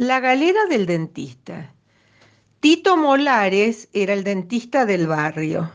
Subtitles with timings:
[0.00, 1.74] La galera del dentista.
[2.60, 5.72] Tito Molares era el dentista del barrio,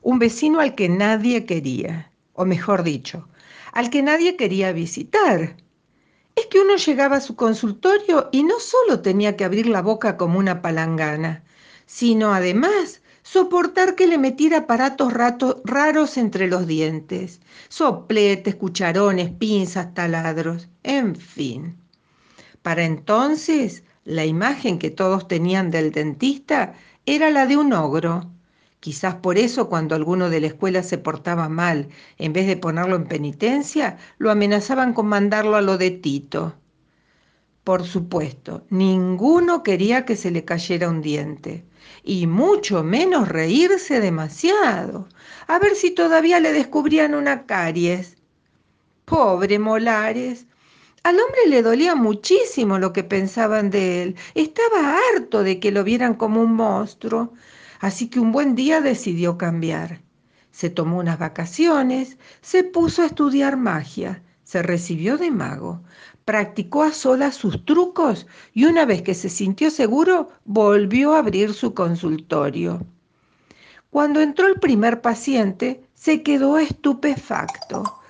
[0.00, 3.28] un vecino al que nadie quería, o mejor dicho,
[3.72, 5.56] al que nadie quería visitar.
[6.36, 10.16] Es que uno llegaba a su consultorio y no solo tenía que abrir la boca
[10.16, 11.42] como una palangana,
[11.84, 20.68] sino además soportar que le metiera aparatos raros entre los dientes, sopletes, cucharones, pinzas, taladros,
[20.84, 21.83] en fin.
[22.64, 26.72] Para entonces, la imagen que todos tenían del dentista
[27.04, 28.30] era la de un ogro.
[28.80, 32.96] Quizás por eso cuando alguno de la escuela se portaba mal, en vez de ponerlo
[32.96, 36.54] en penitencia, lo amenazaban con mandarlo a lo de Tito.
[37.64, 41.66] Por supuesto, ninguno quería que se le cayera un diente,
[42.02, 45.06] y mucho menos reírse demasiado,
[45.48, 48.16] a ver si todavía le descubrían una caries.
[49.04, 50.46] Pobre Molares,
[51.04, 54.16] al hombre le dolía muchísimo lo que pensaban de él.
[54.34, 57.34] Estaba harto de que lo vieran como un monstruo.
[57.80, 60.00] Así que un buen día decidió cambiar.
[60.50, 65.82] Se tomó unas vacaciones, se puso a estudiar magia, se recibió de mago,
[66.24, 71.52] practicó a solas sus trucos y una vez que se sintió seguro, volvió a abrir
[71.52, 72.80] su consultorio.
[73.90, 78.00] Cuando entró el primer paciente, se quedó estupefacto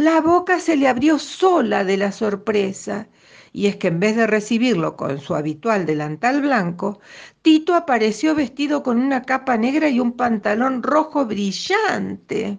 [0.00, 3.08] la boca se le abrió sola de la sorpresa,
[3.52, 7.00] y es que en vez de recibirlo con su habitual delantal blanco,
[7.42, 12.58] Tito apareció vestido con una capa negra y un pantalón rojo brillante.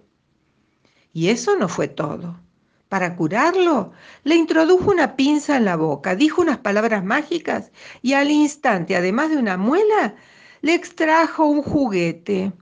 [1.12, 2.40] Y eso no fue todo.
[2.88, 8.30] Para curarlo, le introdujo una pinza en la boca, dijo unas palabras mágicas y al
[8.30, 10.14] instante, además de una muela,
[10.60, 12.52] le extrajo un juguete.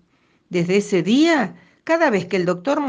[0.48, 2.80] Desde ese día, cada vez que el doctor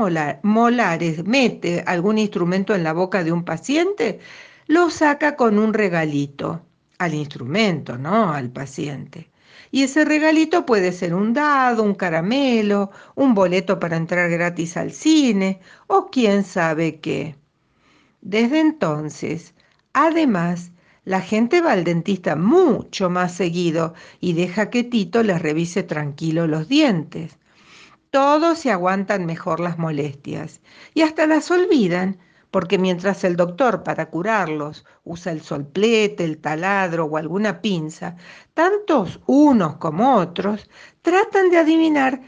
[0.44, 4.20] Molares mete algún instrumento en la boca de un paciente,
[4.68, 6.66] lo saca con un regalito
[6.98, 9.30] al instrumento, no al paciente.
[9.72, 14.92] Y ese regalito puede ser un dado, un caramelo, un boleto para entrar gratis al
[14.92, 17.36] cine o quién sabe qué.
[18.22, 19.54] Desde entonces,
[19.94, 20.72] además,
[21.06, 26.48] la gente va al dentista mucho más seguido y deja que Tito les revise tranquilo
[26.48, 27.38] los dientes
[28.12, 30.62] todos se aguantan mejor las molestias
[30.94, 32.20] y hasta las olvidan,
[32.52, 38.18] porque mientras el doctor para curarlos usa el solplete, el taladro o alguna pinza,
[38.54, 40.70] tantos unos como otros
[41.02, 42.22] tratan de adivinar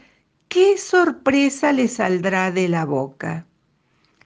[0.48, 3.46] qué sorpresa le saldrá de la boca.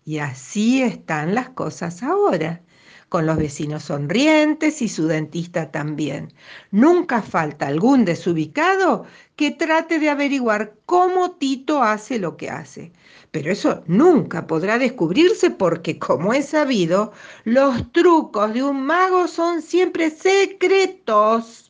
[0.04, 2.62] Y así están las cosas ahora
[3.08, 6.32] con los vecinos sonrientes y su dentista también.
[6.70, 12.92] Nunca falta algún desubicado que trate de averiguar cómo Tito hace lo que hace.
[13.30, 17.12] Pero eso nunca podrá descubrirse porque, como es sabido,
[17.44, 21.66] los trucos de un mago son siempre secretos.